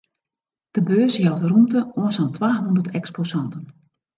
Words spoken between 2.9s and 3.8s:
eksposanten.